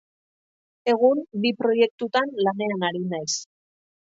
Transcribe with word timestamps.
Egun, 0.93 1.21
bi 1.43 1.51
proiektutan 1.59 2.33
lanean 2.49 2.89
ari 2.89 3.05
naiz. 3.15 3.37